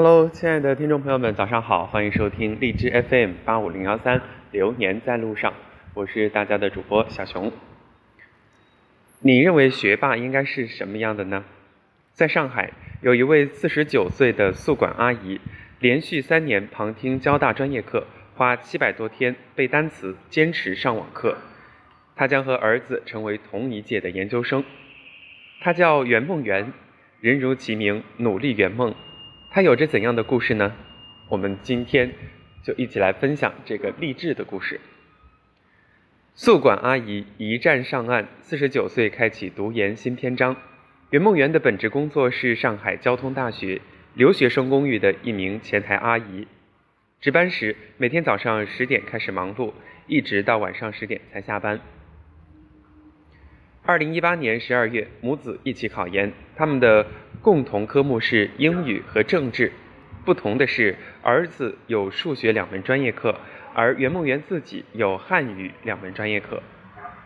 [0.00, 5.52] Hello，亲爱的听众朋友们，早上好，欢迎收听荔枝 FM 八五零幺三，流年在路上，
[5.92, 7.50] 我是大家的主播小熊。
[9.18, 11.44] 你认为学霸应该是什么样的呢？
[12.12, 15.40] 在上海，有一位四十九岁的宿管阿姨，
[15.80, 18.06] 连续三年旁听交大专业课，
[18.36, 21.36] 花七百多天背单词，坚持上网课。
[22.14, 24.62] 她将和儿子成为同一届的研究生。
[25.60, 26.72] 她叫袁梦圆，
[27.20, 28.94] 人如其名，努力圆梦。
[29.58, 30.72] 他有着怎样的故事呢？
[31.28, 32.12] 我们今天
[32.62, 34.80] 就一起来分享这个励志的故事。
[36.32, 40.54] 宿管阿姨一战上岸，四十九岁开启读研新篇章。
[41.10, 43.80] 袁梦圆的本职工作是上海交通大学
[44.14, 46.46] 留学生公寓的一名前台阿姨，
[47.20, 49.72] 值班时每天早上十点开始忙碌，
[50.06, 51.80] 一直到晚上十点才下班。
[53.88, 57.06] 二零一八年十二月，母子一起考研，他们的
[57.40, 59.72] 共同科目是英语和政治。
[60.26, 63.34] 不同的是，儿子有数学两门专业课，
[63.72, 66.62] 而袁梦圆自己有汉语两门专业课。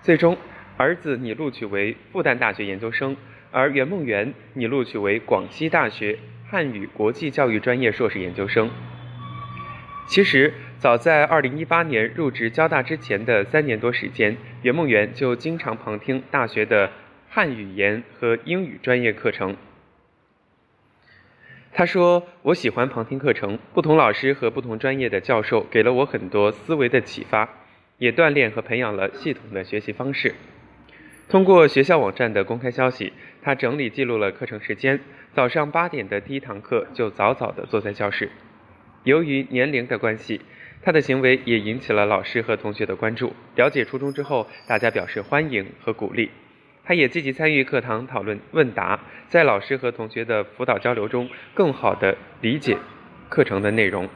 [0.00, 0.38] 最终，
[0.78, 3.14] 儿子拟录取为复旦大学研究生，
[3.50, 8.70] 而袁梦圆拟录取为广西大学汉语国际教育专业硕士研究生。
[10.08, 16.90] 其实，早在二零一八年入职交大之前的三年多时间，袁梦圆就经常旁听大学的
[17.30, 19.56] 汉语言和英语专业课程。
[21.72, 27.48] 他说：“我喜欢旁听课程，不同老师和不同专业的教授给了我很多思维的启发，
[27.96, 30.34] 也锻炼和培养了系统的学习方式。
[31.28, 35.00] 通过学校网站的公开消息，他整理记录了课程时间。
[35.32, 38.30] 早上八点的第一堂课就早早地坐在教室。”
[39.04, 40.40] 由于年龄的关系，
[40.82, 43.32] 他的行为也引起了老师和同学的关注。
[43.56, 46.30] 了解初衷之后，大家表示欢迎和鼓励。
[46.84, 52.78] 他也积极参与课堂讨论问答，在老师和同学的辅导交流中，更好地理解
[53.28, 54.08] 课程的内容。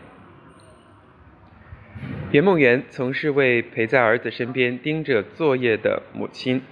[2.30, 6.62] 袁梦圆曾是位陪在儿子身边盯着作业的母亲，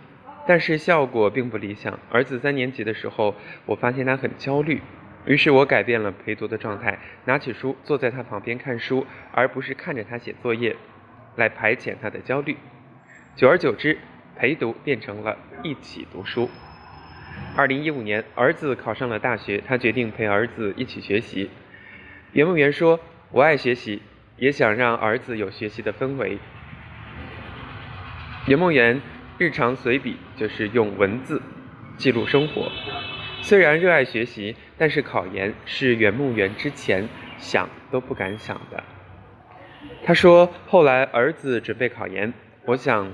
[0.46, 1.98] 但是效果并不理想。
[2.12, 3.34] 儿子三年级的时候，
[3.66, 4.80] 我发现他很焦虑。
[5.28, 10.74] 于是我改变了陪读的状态，拿起书坐在他旁边看书，而不是看着他写作业，
[11.36, 12.56] 来排遣他的焦虑。
[13.36, 13.98] 久而久之，
[14.36, 16.48] 陪读变成了一起读书。
[17.54, 21.50] 二零一五年，儿子考上了大学，他决定陪儿子一起学习。
[22.32, 22.98] 袁梦圆说
[23.30, 24.00] ：“我爱学习，
[24.38, 26.38] 也想让儿子有学习的氛围。”
[28.48, 28.98] 袁梦圆
[29.36, 31.42] 日常随笔就是用文字
[31.98, 32.72] 记录生活。
[33.40, 38.84] 虽然热爱学习，但是考研是袁梦圆之前想都不敢想的。
[40.04, 42.32] 他说：“后来儿子准备考研，
[42.66, 43.12] 我想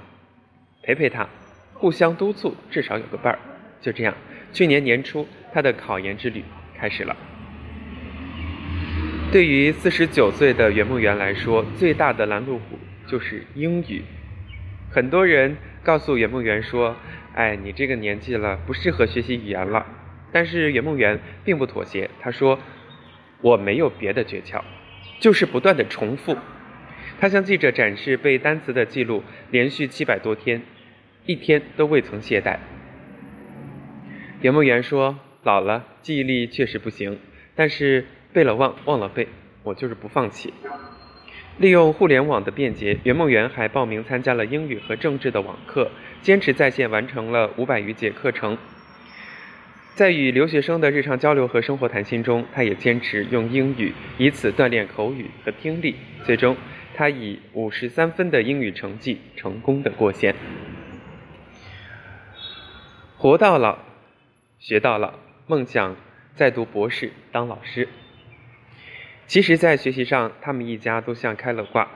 [0.82, 1.28] 陪陪他，
[1.74, 3.38] 互相督促，至少有个伴儿。”
[3.80, 4.14] 就这样，
[4.52, 6.42] 去年年初，他的考研之旅
[6.76, 7.14] 开始了。
[9.30, 14.02] 对于四十九岁的袁梦圆来说，最大的拦路虎就是英语。
[14.90, 16.96] 很多人告诉袁梦圆说
[17.34, 19.86] ：“哎，你这个年纪了，不适合学习语言了。”
[20.34, 22.58] 但是袁梦圆并不妥协，他说
[23.40, 24.60] ：“我没有别的诀窍，
[25.20, 26.36] 就是不断的重复。”
[27.20, 30.62] 他向记者展示背单词的记录，连续七百多天，
[31.24, 32.56] 一天都未曾懈怠。
[34.40, 37.16] 袁梦圆说：“老了，记忆力确实不行，
[37.54, 39.28] 但是背了忘，忘了背，
[39.62, 40.52] 我就是不放弃。”
[41.58, 45.92] 利用互联网的便捷，袁梦圆还报名参加了英语和政治的网课，
[46.22, 48.58] 坚持在线完成了五百余节课程。
[49.94, 55.94] 在与留学生的日常交流和生活谈心中，他也坚持用英语，以此锻炼口语和听力。
[56.24, 56.56] 最终，
[56.96, 60.34] 他以五十三分的英语成绩成功的过线。
[63.16, 63.78] 活到老，
[64.58, 65.14] 学到老，
[65.46, 65.94] 梦想
[66.34, 67.88] 再读博士，当老师。
[69.28, 71.88] 其实，在学习上，他们一家都像开了挂。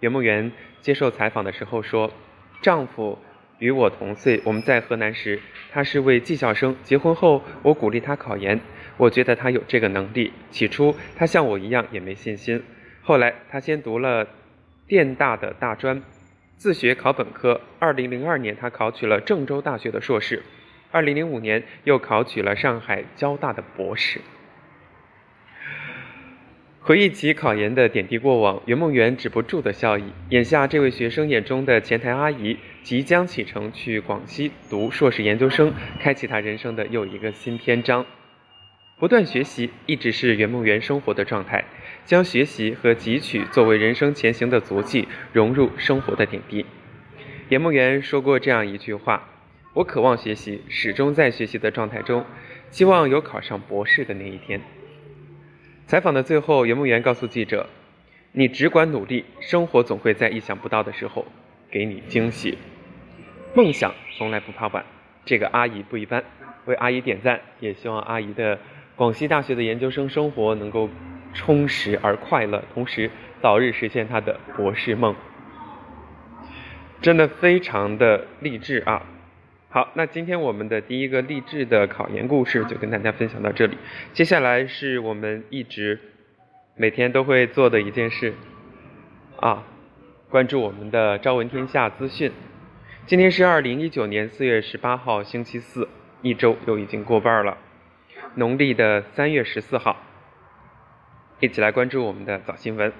[0.00, 0.52] 袁梦圆
[0.82, 2.12] 接受采访的时候说
[2.60, 3.18] ：“丈夫。”
[3.58, 5.40] 与我同岁，我们在河南时，
[5.72, 6.76] 他是位技校生。
[6.82, 8.60] 结婚后，我鼓励他考研，
[8.96, 10.32] 我觉得他有这个能力。
[10.50, 12.62] 起初，他像我一样也没信心。
[13.02, 14.26] 后来，他先读了
[14.86, 16.02] 电大的大专，
[16.56, 17.60] 自学考本科。
[17.78, 20.42] 二零零二年，他考取了郑州大学的硕士。
[20.90, 24.20] 二零零五年，又考取了上海交大的博士。
[26.86, 30.04] 回忆起考研的点滴过往，袁梦圆止不住的笑意。
[30.28, 38.06] 眼下，这位学生眼中的前台阿姨即将启程去广西读硕士研究生，开启她人生的又一个新篇章。
[39.00, 41.64] 不断学习一直是袁梦圆生活的状态，
[42.04, 46.64] 将学习和汲取作为人生前行的足迹融入生活的点滴。
[47.48, 49.28] 袁梦圆说过这样一句话
[49.74, 52.24] ：“我渴望学习，始终在学习的状态中，
[52.70, 54.60] 希望有考上博士的那一天。”
[55.86, 57.68] 采访的最后，圆梦园告诉记者
[58.32, 61.24] ：“你只管努力，生活总会在意想不到的时候
[61.70, 62.58] 给你惊喜。
[63.54, 64.84] 梦想从来不怕晚。”
[65.24, 66.24] 这个阿姨不一般，
[66.64, 68.58] 为阿姨点赞，也希望阿姨的
[68.96, 70.90] 广西大学的研究生生活能够
[71.34, 73.08] 充实而快乐，同时
[73.40, 75.14] 早日实现她的博士梦。
[77.00, 79.02] 真的非常的励志啊！
[79.68, 83.76] 好，那今天我们的第一个励志的考研故事就跟大家分享到这里。
[84.14, 85.98] 接下来是我们一直
[86.76, 88.32] 每天都会做的一件事
[89.40, 89.64] 啊，
[90.30, 92.32] 关注我们的朝闻天下资讯。
[93.06, 95.88] 今天是二零一九年四月十八号，星期四，
[96.22, 97.58] 一周又已经过半了，
[98.36, 99.96] 农历的三月十四号，
[101.40, 102.92] 一起来关注我们的早新闻。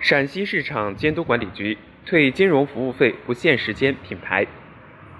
[0.00, 4.46] 陕西市场监督管理局退金融服务费不限时间品牌。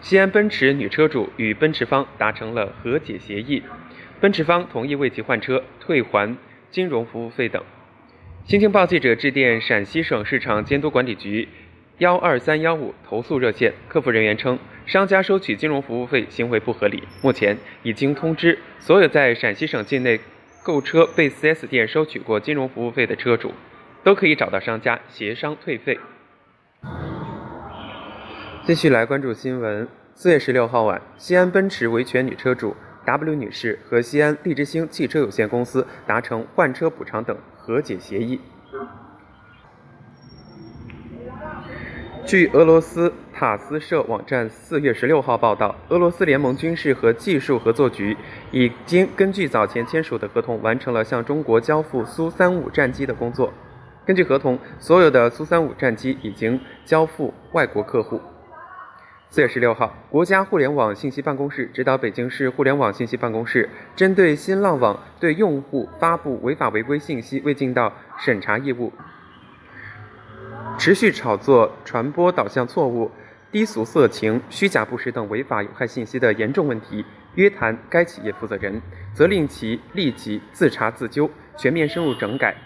[0.06, 3.64] 西安奔驰女车主与奔驰方达成了和解协议，
[4.20, 6.36] 奔驰方同意为其换车、退还
[6.70, 7.60] 金融服务费等。
[8.44, 11.48] 新京报记者致电陕西省市场监督管理局
[11.98, 20.20] 幺二三幺五投诉热线，客服人员称，商家收取金融服务费行为不合理，目前已经通知所有在陕西省境内
[20.62, 23.52] 购车被 4S 店收取过金融服务费的车主，
[24.04, 25.98] 都可以找到商家协商退费。
[28.66, 29.86] 继续来关注新闻。
[30.16, 32.74] 四月十六号晚，西安奔驰维权女车主
[33.04, 38.40] W 女士和西安利之星汽车有限公司达成换车补偿等和解协议。
[42.24, 48.16] 据俄罗斯塔斯社网站四月十六号报道，俄罗斯联盟军事和技术合作局
[48.50, 53.54] 已经根据早前签署的合同，完成了向中国交付苏三五战机的工作。
[54.04, 58.20] 根据合同，所有的苏三五战机已经交付外国客户。
[59.36, 68.90] 四月十六号，国家互联网信息办公室指导北京市互联网信息办公室，针对新浪网对用户发布违法违规信息未尽到审查义务，
[70.78, 73.10] 持续炒作、传播导向错误、
[73.52, 77.04] 低俗色情、虚假不实等违法有害信息的严重问题，
[77.34, 78.80] 约谈该企业负责人，
[79.12, 82.56] 责令其立即自查自纠，全面深入整改。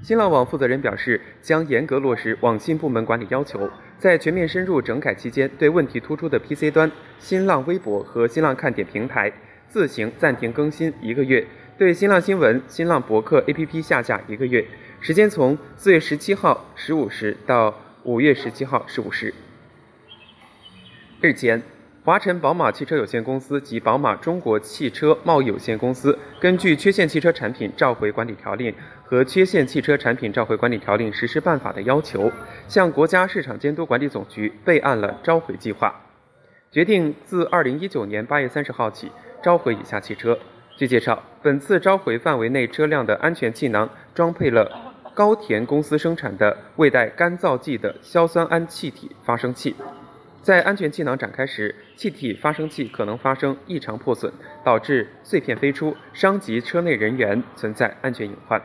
[0.00, 3.68] 新浪网负责人表示，将严格落实网信部门管理要求，
[4.00, 9.30] 在全面深入整改期间，对问题突出的 PC 端、新浪微博和新浪看点平台
[9.68, 14.66] 自行暂停更新一个月，对新浪新闻、新浪博客 APP 下架一个月，
[15.00, 19.34] 时间从四月十七号十五时到五月十七号十五时。
[21.20, 21.62] 日前。
[22.02, 28.72] 华晨宝马汽车有限公司及宝马中国汽车贸易有限公司根据《缺陷汽车产品召回管理条例》
[29.04, 32.32] 和《缺陷汽车产品召回管理条例实施办法》的要求，
[32.66, 35.94] 向国家市场监督管理总局备案了召回计划，
[36.70, 39.12] 决定自二零一九年八月三十号起
[39.42, 40.38] 召回以下汽车。
[40.78, 49.76] 据介绍，本次召回范围内车辆的安全气囊装配了高田公司生产的未带干燥剂的硝酸铵气体发生器。
[50.42, 54.32] 在安全气囊展开时，气体发生器可能发生异常破损，
[54.64, 58.60] 导致碎片飞出，伤及车内人员，存在安全隐患。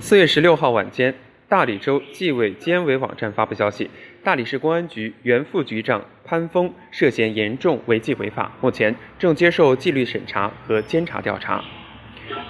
[0.00, 1.14] 四月十六号晚间，
[1.46, 3.90] 大理州纪委监委网站发布消息，
[4.22, 11.62] 大理市公安局原副局长潘峰涉嫌严重违纪违法，目前正接受纪律审查和监察调查。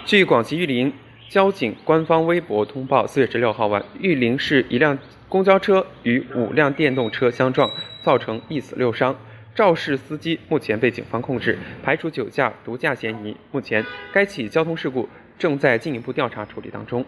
[0.04, 0.92] 据广西玉林
[1.28, 4.98] 交警官方微博通报，四月十六号晚，玉林市一辆。
[5.28, 7.68] 公交车与五辆电动车相撞，
[8.02, 9.16] 造成一死六伤。
[9.52, 13.36] 肇事司机目前被警方控制，排除酒驾、毒驾嫌疑。
[13.50, 17.04] 目前，该起交通事故正在进一步调查处理当中。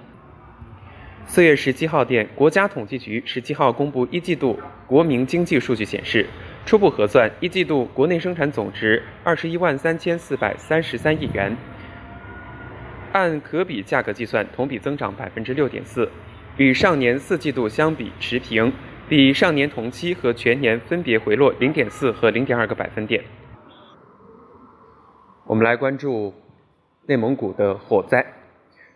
[1.25, 4.59] 四月十七号电，国家统计局十七号公布一季度
[4.89, 6.27] 国民经济数据显示，
[6.65, 11.57] 初步核算，一季度国内生产总值二十一万三千四百三十三亿元，
[13.17, 16.07] 按可比价格计算，同比增长百分之六点四。
[16.59, 18.71] 与上年四季度相比持平，
[19.09, 23.25] 比上年同期和全年分别回落零点四和零点二个百分点。
[25.47, 26.35] 我们来关注
[27.07, 28.23] 内蒙古的火灾。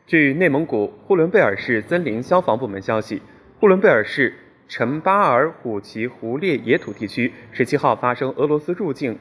[0.06, 3.22] 据内蒙古呼伦贝尔市森林消防部门消息，
[3.58, 4.34] 呼伦贝尔市
[4.68, 9.18] 陈巴尔虎旗胡列野土地区十七号发生俄罗斯入境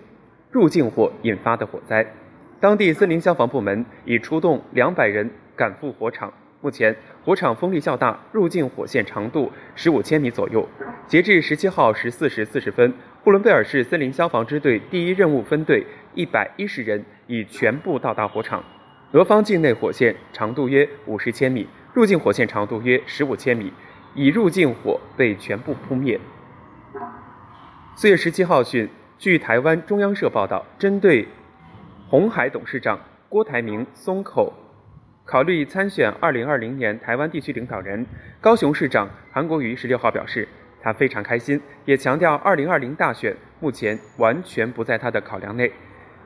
[0.52, 2.06] 入境火引发的火灾，
[2.62, 6.32] 当地森林消防部门已出动两百人赶赴火场。
[6.60, 10.68] 目前，火场风力较大，入境火线长度十五千米左右。
[11.08, 18.62] 截至十七号十四时四十分，呼伦贝尔市森林消防支队第一任务分队一百一十人已全部到达火场。
[19.14, 23.72] 俄方境内火线长度约五十千米，入境火线长度约十五千米，
[24.14, 26.20] 已入境火被全部扑灭。
[27.96, 31.26] 四月十七号讯，据台湾中央社报道，针对
[32.10, 33.00] 红海董事长。
[33.30, 34.52] 郭台铭松口
[35.24, 38.04] 考虑参选2020年台湾地区领导人。
[38.42, 40.48] 高雄市长韩国瑜十六号表示，
[40.82, 45.72] 他非常开心，也强调2020大选目前完全不在他的考量内。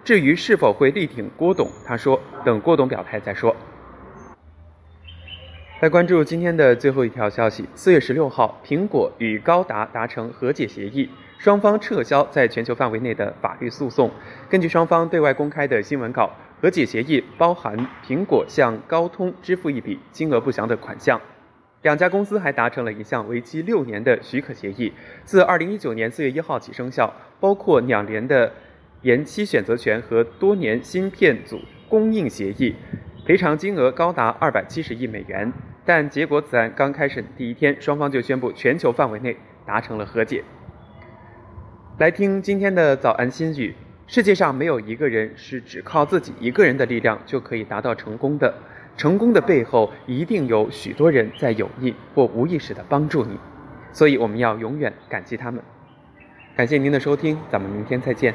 [0.06, 3.54] 至于是否会力挺郭董，他说等郭董表态再说。
[5.82, 11.10] 来关注今天的最后一条消息：四月十六号，苹果与高达达成和解协议，
[11.44, 14.10] 双方撤销在全球范围内的法律诉讼。
[14.50, 16.32] 根据双方对外公开的新闻稿，
[16.62, 17.76] 和解协议包含
[18.08, 21.20] 苹果向高通支付一笔金额不详的款项。
[21.82, 24.94] 两家公司还达成了一项为期六年的许可协议，
[25.26, 28.50] 自二零一九年四月一号起生效，包括两年的
[29.02, 31.60] 延期选择权和多年芯片组
[31.90, 32.74] 供应协议，
[33.26, 35.52] 赔偿金额高达二百七十亿美元。
[35.84, 39.36] 但结果，此案刚开审第一天，双方就宣布全球范围内
[39.66, 40.42] 达成了和解。
[42.00, 43.76] 来听今天的早安心语：
[44.08, 48.52] 世界上没有一个人是只靠自己一个人的力量就可以达到成功的，
[48.98, 53.38] 成功的背后一定有许多人在有意或无意识的帮助你，
[53.92, 55.62] 所以我们要永远感激他们。
[56.56, 58.34] 感谢您的收听，咱们明天再见。